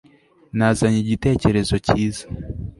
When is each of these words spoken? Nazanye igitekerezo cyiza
Nazanye 0.57 0.97
igitekerezo 1.01 1.73
cyiza 1.85 2.23